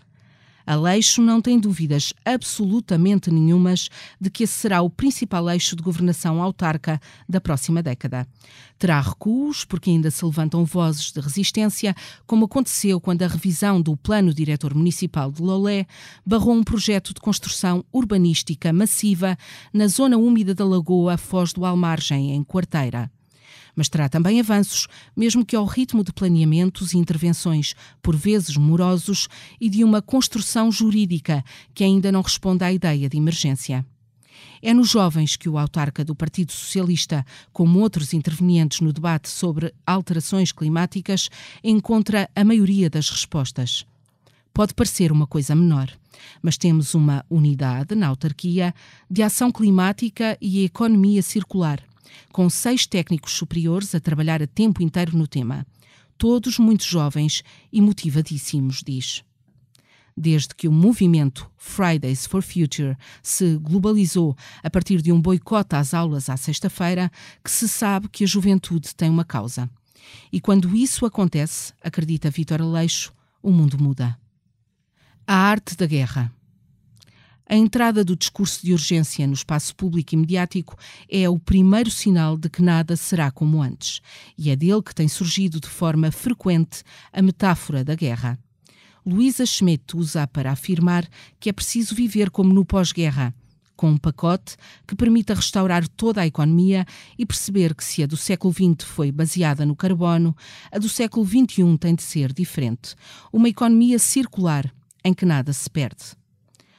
Aleixo 0.69 1.23
não 1.23 1.41
tem 1.41 1.59
dúvidas 1.59 2.13
absolutamente 2.27 3.31
nenhumas 3.31 3.89
de 4.21 4.29
que 4.29 4.45
esse 4.45 4.53
será 4.53 4.83
o 4.83 4.91
principal 4.91 5.49
eixo 5.49 5.75
de 5.75 5.83
governação 5.83 6.43
autarca 6.43 7.01
da 7.27 7.41
próxima 7.41 7.83
década. 7.83 8.29
Terá 8.79 9.01
recuos, 9.01 9.65
porque 9.65 9.89
ainda 9.89 10.11
se 10.11 10.23
levantam 10.23 10.67
vozes 10.67 11.11
de 11.11 11.21
resistência, 11.21 11.97
como 12.27 12.45
aconteceu 12.45 13.01
quando 13.01 13.23
a 13.23 13.29
revisão 13.29 13.81
do 13.81 13.97
Plano 13.97 14.35
Diretor 14.35 14.75
Municipal 14.75 15.33
de 15.33 15.41
Lolé 15.41 15.87
barrou 16.25 16.55
um 16.55 16.63
projeto 16.63 17.15
de 17.15 17.21
construção 17.23 17.83
urbanística 17.91 18.71
massiva 18.71 19.39
na 19.73 19.89
zona 19.89 20.19
úmida 20.19 20.55
da 20.55 20.67
Lagoa 20.67 21.17
Foz 21.17 21.55
do 21.55 21.65
Almargem, 21.65 22.33
em 22.33 22.45
Quarteira 22.45 23.11
mas 23.79 23.89
terá 23.89 24.09
também 24.09 24.41
avanços, 24.41 24.89
mesmo 25.17 25.47
que 25.47 25.55
ao 25.55 25.65
ritmo 25.65 26.03
de 26.03 26.13
planeamentos 26.13 26.93
e 26.93 26.99
intervenções, 26.99 27.77
por 28.03 28.17
vezes 28.17 28.57
morosos, 28.57 29.29
e 29.61 29.71
de 29.71 29.85
uma 29.85 30.03
construção 30.03 30.73
jurídica 30.73 31.45
que 31.73 31.85
ainda 31.85 32.11
não 32.11 32.21
responde 32.21 32.65
à 32.65 32.73
ideia 32.73 33.09
de 33.09 33.17
emergência. 33.17 33.87
É 34.61 34.75
nos 34.75 34.91
jovens 34.91 35.37
que 35.37 35.49
o 35.49 35.57
autarca 35.57 36.05
do 36.05 36.13
Partido 36.13 36.51
Socialista, 36.51 37.25
como 37.53 37.79
outros 37.79 38.13
intervenientes 38.13 38.81
no 38.81 38.93
debate 38.93 39.29
sobre 39.29 39.73
alterações 39.87 40.51
climáticas, 40.51 41.31
encontra 41.63 42.29
a 42.35 42.43
maioria 42.43 42.91
das 42.91 43.09
respostas. 43.09 43.87
Pode 44.53 44.75
parecer 44.75 45.13
uma 45.13 45.25
coisa 45.29 45.55
menor, 45.55 45.89
mas 46.43 46.59
temos 46.59 46.95
uma 46.95 47.25
unidade 47.31 47.95
na 47.95 48.09
autarquia 48.09 48.75
de 49.09 49.23
ação 49.23 49.53
climática 49.53 50.37
e 50.41 50.65
economia 50.65 51.23
circular, 51.23 51.81
com 52.33 52.49
seis 52.49 52.87
técnicos 52.87 53.33
superiores 53.33 53.95
a 53.95 54.01
trabalhar 54.01 54.43
a 54.43 54.47
tempo 54.47 54.83
inteiro 54.83 55.17
no 55.17 55.27
tema. 55.27 55.67
Todos 56.17 56.59
muito 56.59 56.85
jovens 56.85 57.43
e 57.73 57.81
motivadíssimos, 57.81 58.83
diz. 58.85 59.23
Desde 60.17 60.55
que 60.55 60.67
o 60.67 60.73
movimento 60.73 61.49
Fridays 61.57 62.27
for 62.27 62.43
Future 62.43 62.97
se 63.23 63.57
globalizou 63.59 64.37
a 64.63 64.69
partir 64.69 65.01
de 65.01 65.13
um 65.13 65.21
boicote 65.21 65.77
às 65.77 65.95
aulas 65.95 66.29
à 66.29 66.37
sexta-feira, 66.37 67.11
que 67.45 67.51
se 67.51 67.69
sabe 67.69 68.09
que 68.09 68.25
a 68.25 68.27
juventude 68.27 68.95
tem 68.97 69.09
uma 69.09 69.25
causa. 69.25 69.71
E 70.33 70.41
quando 70.41 70.75
isso 70.75 71.07
acontece, 71.07 71.73
acredita 71.81 72.31
Vitor 72.31 72.61
Aleixo, 72.61 73.13
o 73.43 73.53
mundo 73.53 73.79
muda. 73.79 74.19
A 75.27 75.37
arte 75.37 75.77
da 75.77 75.87
guerra. 75.87 76.33
A 77.51 77.57
entrada 77.57 78.05
do 78.05 78.15
discurso 78.15 78.61
de 78.63 78.75
urgência 78.75 79.27
no 79.27 79.33
espaço 79.33 79.75
público 79.75 80.15
e 80.15 80.19
mediático 80.19 80.77
é 81.09 81.27
o 81.31 81.39
primeiro 81.39 81.91
sinal 81.91 82.37
de 82.37 82.51
que 82.51 82.61
nada 82.61 82.95
será 82.95 83.31
como 83.31 83.63
antes, 83.63 84.03
e 84.37 84.51
é 84.51 84.57
dele 84.57 84.83
que 84.83 84.95
tem 84.95 85.09
surgido 85.09 85.59
de 85.59 85.67
forma 85.67 86.13
frequente 86.13 86.83
a 87.11 87.23
metáfora 87.23 87.83
da 87.83 87.95
guerra. 87.95 88.39
Luísa 89.05 89.47
Schmidt 89.47 89.97
usa 89.97 90.27
para 90.27 90.53
afirmar 90.53 91.09
que 91.41 91.49
é 91.49 91.53
preciso 91.53 91.95
viver 91.95 92.29
como 92.29 92.53
no 92.53 92.67
pós-guerra, 92.67 93.35
com 93.75 93.93
um 93.93 93.97
pacote 93.97 94.55
que 94.87 94.95
permita 94.95 95.33
restaurar 95.33 95.89
toda 95.89 96.21
a 96.21 96.27
economia 96.27 96.85
e 97.17 97.25
perceber 97.25 97.75
que 97.75 97.83
se 97.83 98.03
a 98.03 98.07
do 98.07 98.19
século 98.19 98.53
XX 98.53 98.85
foi 98.87 99.11
baseada 99.11 99.65
no 99.65 99.75
carbono, 99.75 100.37
a 100.71 100.79
do 100.79 100.89
século 100.91 101.25
XXI 101.25 101.79
tem 101.79 101.95
de 101.95 102.03
ser 102.03 102.31
diferente. 102.31 102.95
Uma 103.33 103.49
economia 103.49 103.99
circular, 103.99 104.71
em 105.03 105.15
que 105.15 105.25
nada 105.25 105.51
se 105.55 105.71
perde. 105.71 106.18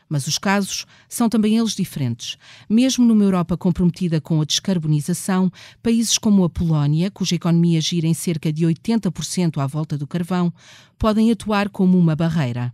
Mas 0.10 0.26
os 0.26 0.40
casos 0.40 0.88
são 1.08 1.30
também 1.30 1.58
eles 1.58 1.76
diferentes. 1.76 2.36
Mesmo 2.68 3.06
numa 3.06 3.24
Europa 3.24 3.56
comprometida 3.56 4.20
com 4.20 4.42
a 4.42 4.46
descarbonização, 4.46 5.52
países 5.84 6.18
como 6.18 6.44
a 6.44 6.50
Polónia, 6.50 7.12
cuja 7.12 7.36
economia 7.36 7.80
gira 7.80 8.08
em 8.08 8.14
cerca 8.16 8.52
de 8.52 8.66
80% 8.66 9.60
à 9.60 9.68
volta 9.68 9.96
do 9.96 10.08
carvão, 10.08 10.52
podem 10.98 11.32
atuar 11.32 11.70
como 11.70 11.98
uma 11.98 12.16
barreira. 12.16 12.74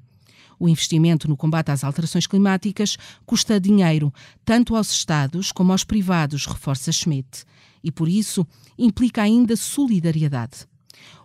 O 0.57 0.69
investimento 0.69 1.27
no 1.27 1.35
combate 1.35 1.71
às 1.71 1.83
alterações 1.83 2.25
climáticas 2.25 2.97
custa 3.25 3.59
dinheiro, 3.59 4.13
tanto 4.45 4.73
aos 4.73 4.89
Estados 4.91 5.51
como 5.51 5.73
aos 5.73 5.83
privados, 5.83 6.45
reforça 6.45 6.91
Schmidt, 6.93 7.43
e 7.83 7.91
por 7.91 8.07
isso 8.07 8.47
implica 8.77 9.21
ainda 9.21 9.57
solidariedade. 9.57 10.65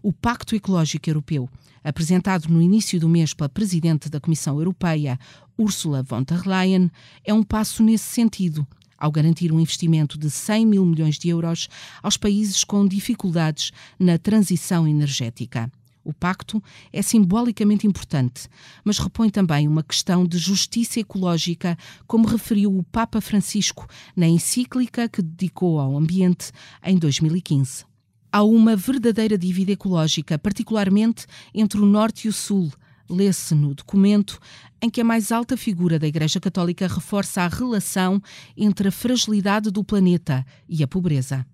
O 0.03 0.13
Pacto 0.13 0.57
Ecológico 0.57 1.09
Europeu 1.09 1.49
apresentado 1.83 2.49
no 2.49 2.61
início 2.61 3.01
do 3.01 3.09
mês 3.09 3.35
pela 3.35 3.49
Presidente 3.49 4.09
da 4.09 4.21
Comissão 4.21 4.59
Europeia, 4.59 5.19
Ursula 5.59 6.03
von 6.03 6.23
der 6.23 6.47
Leyen, 6.47 6.91
é 7.25 7.35
um 7.35 7.43
passo 7.43 7.83
nesse 7.83 8.05
sentido, 8.05 8.67
ao 8.99 9.11
garantir 9.11 9.53
um 9.53 9.61
investimento 9.61 10.19
de 10.19 10.31
100 10.31 10.67
mil 10.67 10.85
milhões 10.85 11.19
de 11.19 11.29
euros 11.29 11.69
aos 12.03 12.17
países 12.17 12.65
com 12.65 12.87
dificuldades 12.87 13.73
na 13.99 14.19
transição 14.19 14.87
energética. 14.87 15.71
O 16.03 16.15
pacto 16.15 16.63
é 16.93 17.03
simbolicamente 17.03 17.87
importante, 17.87 18.49
mas 18.83 18.99
repõe 18.99 19.29
também 19.29 19.69
uma 19.69 19.83
questão 19.83 20.27
de 20.27 20.39
justiça 20.39 20.99
ecológica, 20.99 21.77
como 22.07 22.27
referiu 22.27 22.77
o 22.77 22.83
Papa 22.83 23.21
Francisco 23.21 23.87
na 24.17 24.27
encíclica 24.27 25.09
que 25.09 25.21
dedicou 25.21 25.79
ao 25.79 25.97
ambiente 25.97 26.53
em 26.83 26.97
2015. 26.97 27.90
Há 28.33 28.45
uma 28.45 28.77
verdadeira 28.77 29.37
dívida 29.37 29.73
ecológica, 29.73 30.39
particularmente 30.39 31.27
entre 31.53 31.81
o 31.81 31.87
Norte 31.87 32.27
e 32.27 32.29
o 32.29 32.33
Sul. 32.33 32.73
Lê-se 33.09 33.57
no 33.57 33.75
documento 33.75 34.39
em 34.81 34.89
que 34.89 35.01
a 35.01 35.05
mais 35.05 35.33
alta 35.33 35.57
figura 35.57 35.99
da 35.99 36.07
Igreja 36.07 36.39
Católica 36.39 36.87
reforça 36.87 37.43
a 37.43 37.49
relação 37.49 38.23
entre 38.57 38.87
a 38.87 38.93
fragilidade 38.93 39.69
do 39.73 39.83
planeta 39.83 40.47
e 40.69 40.81
a 40.85 40.87
pobreza. 40.87 41.45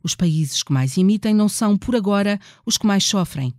Os 0.00 0.14
países 0.14 0.62
que 0.62 0.72
mais 0.72 0.96
emitem 0.96 1.34
não 1.34 1.48
são, 1.48 1.76
por 1.76 1.96
agora, 1.96 2.38
os 2.64 2.78
que 2.78 2.86
mais 2.86 3.04
sofrem. 3.04 3.52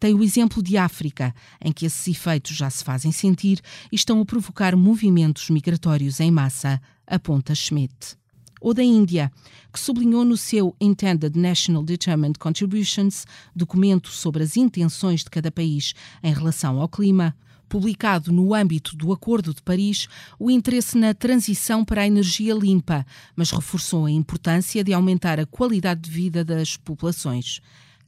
Tem 0.00 0.12
o 0.12 0.24
exemplo 0.24 0.60
de 0.60 0.76
África, 0.76 1.32
em 1.64 1.72
que 1.72 1.86
esses 1.86 2.08
efeitos 2.08 2.56
já 2.56 2.68
se 2.68 2.82
fazem 2.82 3.12
sentir 3.12 3.60
e 3.92 3.94
estão 3.94 4.20
a 4.20 4.24
provocar 4.24 4.74
movimentos 4.74 5.48
migratórios 5.50 6.18
em 6.18 6.32
massa, 6.32 6.82
aponta 7.06 7.54
Schmidt 7.54 8.18
ou 8.60 8.72
da 8.72 8.82
Índia, 8.82 9.30
que 9.72 9.78
sublinhou 9.78 10.24
no 10.24 10.36
seu 10.36 10.74
Intended 10.80 11.38
National 11.38 11.82
Determined 11.82 12.38
Contributions, 12.38 13.26
documento 13.54 14.08
sobre 14.08 14.42
as 14.42 14.56
intenções 14.56 15.22
de 15.22 15.30
cada 15.30 15.50
país 15.50 15.94
em 16.22 16.32
relação 16.32 16.80
ao 16.80 16.88
clima, 16.88 17.36
publicado 17.68 18.32
no 18.32 18.54
âmbito 18.54 18.96
do 18.96 19.12
Acordo 19.12 19.52
de 19.52 19.62
Paris, 19.62 20.08
o 20.38 20.50
interesse 20.50 20.96
na 20.96 21.12
transição 21.12 21.84
para 21.84 22.02
a 22.02 22.06
energia 22.06 22.54
limpa, 22.54 23.04
mas 23.34 23.50
reforçou 23.50 24.06
a 24.06 24.10
importância 24.10 24.82
de 24.82 24.92
aumentar 24.92 25.38
a 25.40 25.46
qualidade 25.46 26.02
de 26.02 26.10
vida 26.10 26.44
das 26.44 26.76
populações. 26.76 27.60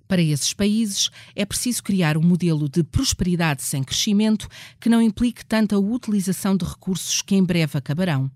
Para 0.09 0.23
esses 0.23 0.55
países, 0.55 1.11
é 1.37 1.45
preciso 1.45 1.83
criar 1.83 2.17
um 2.17 2.23
modelo 2.23 2.67
de 2.67 2.83
prosperidade 2.83 3.62
sem 3.62 3.85
crescimento 3.85 4.49
que 4.81 4.88
não 4.88 5.03
implique 5.03 5.45
tanta 5.45 5.79
utilização 5.79 6.57
de 6.57 6.65
recursos 6.65 7.21
que 7.21 7.37
em 7.37 7.45
breve 7.45 7.77
acabarão, 7.77 8.31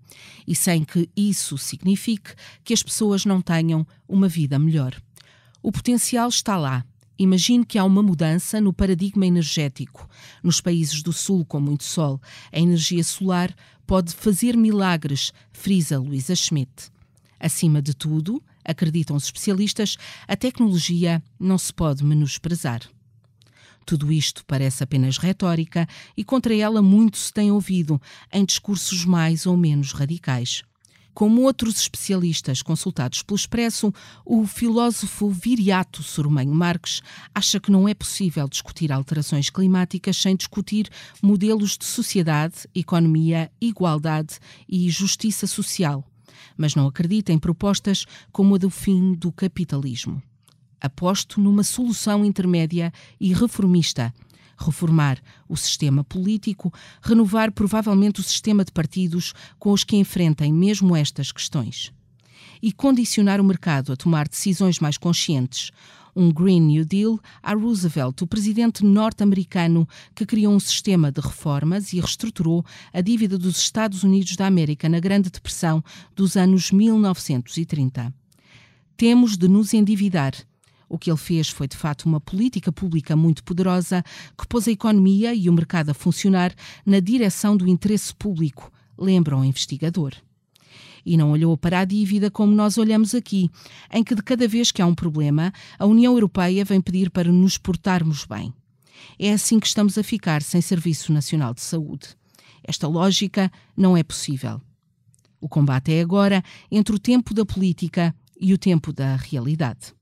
e 0.47 0.55
sem 0.55 0.83
que 0.83 1.09
isso 1.17 1.57
signifique 1.57 2.35
que 2.63 2.75
as 2.75 2.83
pessoas 2.83 3.25
não 3.25 3.41
tenham 3.41 3.87
uma 4.07 4.27
vida 4.27 4.59
melhor. 4.59 5.01
O 5.63 5.71
potencial 5.71 6.29
está 6.29 6.55
lá. 6.57 6.85
Imagine 7.17 7.65
que 7.65 7.79
há 7.79 7.83
uma 7.83 8.03
mudança 8.03 8.61
no 8.61 8.71
paradigma 8.71 9.25
energético. 9.25 10.07
Nos 10.43 10.61
países 10.61 11.01
do 11.01 11.11
Sul, 11.13 11.43
com 11.43 11.59
muito 11.59 11.83
sol, 11.83 12.21
a 12.51 12.59
energia 12.59 13.03
solar 13.03 13.55
pode 13.87 14.13
fazer 14.13 14.55
milagres, 14.55 15.31
frisa 15.51 15.97
Luísa 15.97 16.35
Schmidt. 16.35 16.91
Acima 17.39 17.81
de 17.81 17.95
tudo, 17.95 18.43
acreditam 18.65 19.15
os 19.15 19.25
especialistas, 19.25 19.97
a 20.27 20.35
tecnologia 20.35 21.21
não 21.39 21.57
se 21.57 21.73
pode 21.73 22.03
menosprezar. 22.03 22.81
Tudo 23.85 24.11
isto 24.11 24.45
parece 24.45 24.83
apenas 24.83 25.17
retórica 25.17 25.87
e 26.15 26.23
contra 26.23 26.55
ela 26.55 26.81
muito 26.81 27.17
se 27.17 27.33
tem 27.33 27.51
ouvido 27.51 28.01
em 28.31 28.45
discursos 28.45 29.05
mais 29.05 29.45
ou 29.45 29.57
menos 29.57 29.91
radicais. 29.91 30.63
Como 31.13 31.43
outros 31.43 31.79
especialistas 31.79 32.63
consultados 32.63 33.21
pelo 33.21 33.37
Expresso, 33.37 33.93
o 34.25 34.47
filósofo 34.47 35.29
Viriato 35.29 36.01
Sormanho 36.01 36.53
Marques 36.53 37.03
acha 37.35 37.59
que 37.59 37.71
não 37.71 37.87
é 37.87 37.93
possível 37.93 38.47
discutir 38.47 38.91
alterações 38.91 39.49
climáticas 39.49 40.17
sem 40.17 40.35
discutir 40.35 40.89
modelos 41.21 41.77
de 41.77 41.85
sociedade, 41.85 42.67
economia, 42.73 43.51
igualdade 43.61 44.39
e 44.67 44.89
justiça 44.89 45.45
social 45.45 46.03
mas 46.57 46.75
não 46.75 46.87
acredita 46.87 47.31
em 47.31 47.37
propostas 47.37 48.05
como 48.31 48.55
a 48.55 48.57
do 48.57 48.69
fim 48.69 49.13
do 49.13 49.31
capitalismo. 49.31 50.21
Aposto 50.79 51.39
numa 51.39 51.63
solução 51.63 52.25
intermédia 52.25 52.91
e 53.19 53.33
reformista. 53.33 54.13
Reformar 54.57 55.17
o 55.47 55.55
sistema 55.55 56.03
político, 56.03 56.73
renovar 57.01 57.51
provavelmente 57.51 58.19
o 58.19 58.23
sistema 58.23 58.63
de 58.63 58.71
partidos 58.71 59.33
com 59.57 59.71
os 59.71 59.83
que 59.83 59.95
enfrentem 59.95 60.53
mesmo 60.53 60.95
estas 60.95 61.31
questões. 61.31 61.91
E 62.61 62.71
condicionar 62.71 63.41
o 63.41 63.43
mercado 63.43 63.93
a 63.93 63.95
tomar 63.95 64.27
decisões 64.27 64.79
mais 64.79 64.97
conscientes, 64.97 65.71
um 66.15 66.31
Green 66.31 66.61
New 66.61 66.85
Deal 66.85 67.19
a 67.41 67.53
Roosevelt, 67.53 68.21
o 68.21 68.27
presidente 68.27 68.83
norte-americano 68.83 69.87
que 70.15 70.25
criou 70.25 70.53
um 70.53 70.59
sistema 70.59 71.11
de 71.11 71.21
reformas 71.21 71.93
e 71.93 71.99
reestruturou 71.99 72.65
a 72.93 73.01
dívida 73.01 73.37
dos 73.37 73.57
Estados 73.57 74.03
Unidos 74.03 74.35
da 74.35 74.47
América 74.47 74.87
na 74.87 74.99
Grande 74.99 75.29
Depressão 75.29 75.83
dos 76.15 76.35
anos 76.35 76.71
1930. 76.71 78.13
Temos 78.95 79.37
de 79.37 79.47
nos 79.47 79.73
endividar. 79.73 80.33
O 80.87 80.97
que 80.97 81.09
ele 81.09 81.17
fez 81.17 81.49
foi, 81.49 81.67
de 81.67 81.75
fato, 81.75 82.05
uma 82.05 82.19
política 82.19 82.71
pública 82.71 83.15
muito 83.15 83.43
poderosa 83.43 84.03
que 84.37 84.47
pôs 84.47 84.67
a 84.67 84.71
economia 84.71 85.33
e 85.33 85.49
o 85.49 85.53
mercado 85.53 85.89
a 85.89 85.93
funcionar 85.93 86.53
na 86.85 86.99
direção 86.99 87.57
do 87.57 87.67
interesse 87.67 88.13
público, 88.13 88.71
lembra 88.97 89.35
o 89.35 89.43
investigador 89.43 90.13
e 91.05 91.17
não 91.17 91.31
olhou 91.31 91.57
para 91.57 91.79
a 91.79 91.85
dívida 91.85 92.31
como 92.31 92.55
nós 92.55 92.77
olhamos 92.77 93.13
aqui, 93.13 93.49
em 93.91 94.03
que 94.03 94.15
de 94.15 94.23
cada 94.23 94.47
vez 94.47 94.71
que 94.71 94.81
há 94.81 94.85
um 94.85 94.95
problema, 94.95 95.51
a 95.77 95.85
União 95.85 96.13
Europeia 96.13 96.63
vem 96.63 96.81
pedir 96.81 97.09
para 97.09 97.31
nos 97.31 97.57
portarmos 97.57 98.25
bem. 98.25 98.53
É 99.19 99.33
assim 99.33 99.59
que 99.59 99.67
estamos 99.67 99.97
a 99.97 100.03
ficar 100.03 100.41
sem 100.41 100.61
Serviço 100.61 101.11
Nacional 101.11 101.53
de 101.53 101.61
Saúde. 101.61 102.15
Esta 102.63 102.87
lógica 102.87 103.51
não 103.75 103.97
é 103.97 104.03
possível. 104.03 104.61
O 105.41 105.49
combate 105.49 105.91
é 105.91 106.01
agora 106.01 106.41
entre 106.71 106.95
o 106.95 106.99
tempo 106.99 107.33
da 107.33 107.45
política 107.45 108.15
e 108.39 108.53
o 108.53 108.57
tempo 108.57 108.93
da 108.93 109.17
realidade. 109.17 109.93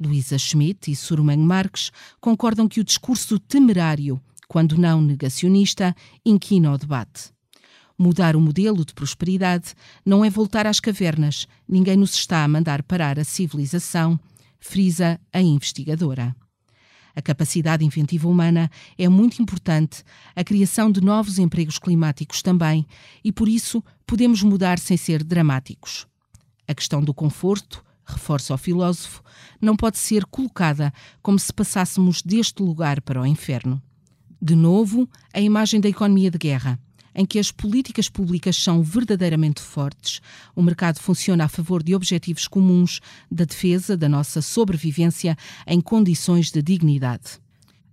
Luísa 0.00 0.38
Schmidt 0.38 0.90
e 0.90 0.96
Surman 0.96 1.38
Marques 1.38 1.90
concordam 2.20 2.68
que 2.68 2.80
o 2.80 2.84
discurso 2.84 3.38
temerário, 3.38 4.20
quando 4.48 4.78
não 4.78 5.00
negacionista, 5.00 5.94
inquina 6.24 6.72
o 6.72 6.78
debate. 6.78 7.32
Mudar 8.00 8.36
o 8.36 8.40
modelo 8.40 8.84
de 8.84 8.94
prosperidade 8.94 9.74
não 10.06 10.24
é 10.24 10.30
voltar 10.30 10.68
às 10.68 10.78
cavernas. 10.78 11.48
Ninguém 11.68 11.96
nos 11.96 12.14
está 12.14 12.44
a 12.44 12.48
mandar 12.48 12.80
parar 12.84 13.18
a 13.18 13.24
civilização, 13.24 14.20
frisa 14.60 15.20
a 15.32 15.42
investigadora. 15.42 16.36
A 17.16 17.20
capacidade 17.20 17.84
inventiva 17.84 18.28
humana 18.28 18.70
é 18.96 19.08
muito 19.08 19.42
importante, 19.42 20.04
a 20.36 20.44
criação 20.44 20.92
de 20.92 21.00
novos 21.00 21.40
empregos 21.40 21.76
climáticos 21.76 22.40
também, 22.40 22.86
e 23.24 23.32
por 23.32 23.48
isso 23.48 23.82
podemos 24.06 24.44
mudar 24.44 24.78
sem 24.78 24.96
ser 24.96 25.24
dramáticos. 25.24 26.06
A 26.68 26.74
questão 26.74 27.02
do 27.02 27.12
conforto, 27.12 27.84
reforça 28.06 28.54
o 28.54 28.58
filósofo, 28.58 29.24
não 29.60 29.74
pode 29.74 29.98
ser 29.98 30.24
colocada 30.26 30.92
como 31.20 31.36
se 31.36 31.52
passássemos 31.52 32.22
deste 32.22 32.62
lugar 32.62 33.00
para 33.02 33.20
o 33.20 33.26
inferno. 33.26 33.82
De 34.40 34.54
novo, 34.54 35.10
a 35.34 35.40
imagem 35.40 35.80
da 35.80 35.88
economia 35.88 36.30
de 36.30 36.38
guerra 36.38 36.78
em 37.18 37.26
que 37.26 37.40
as 37.40 37.50
políticas 37.50 38.08
públicas 38.08 38.54
são 38.54 38.80
verdadeiramente 38.80 39.60
fortes, 39.60 40.22
o 40.54 40.62
mercado 40.62 41.00
funciona 41.00 41.44
a 41.44 41.48
favor 41.48 41.82
de 41.82 41.92
objetivos 41.92 42.46
comuns 42.46 43.00
da 43.28 43.44
defesa 43.44 43.96
da 43.96 44.08
nossa 44.08 44.40
sobrevivência 44.40 45.36
em 45.66 45.80
condições 45.80 46.52
de 46.52 46.62
dignidade. 46.62 47.40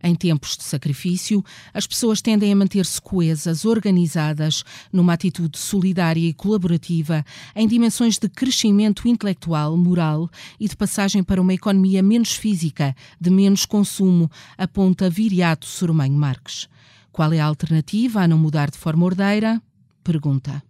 Em 0.04 0.14
tempos 0.14 0.56
de 0.56 0.64
sacrifício, 0.64 1.44
as 1.74 1.88
pessoas 1.88 2.22
tendem 2.22 2.54
a 2.54 2.56
manter-se 2.56 3.02
coesas, 3.02 3.66
organizadas, 3.66 4.64
numa 4.94 5.14
atitude 5.14 5.58
solidária 5.58 6.30
e 6.30 6.32
colaborativa, 6.32 7.26
em 7.56 7.68
dimensões 7.68 8.20
de 8.20 8.30
crescimento 8.30 9.08
intelectual, 9.08 9.76
moral 9.76 10.30
e 10.60 10.70
de 10.70 10.76
passagem 10.76 11.24
para 11.24 11.42
uma 11.42 11.56
economia 11.56 12.04
menos 12.04 12.34
física, 12.34 12.96
de 13.20 13.32
menos 13.32 13.66
consumo, 13.66 14.30
aponta 14.56 15.10
Viriato 15.10 15.66
Sormanho 15.66 16.14
Marques. 16.14 16.70
Qual 17.16 17.32
é 17.32 17.40
a 17.40 17.46
alternativa 17.46 18.20
a 18.24 18.28
não 18.28 18.38
mudar 18.38 18.70
de 18.70 18.78
forma 18.78 19.06
ordeira? 19.06 19.62
Pergunta. 20.04 20.62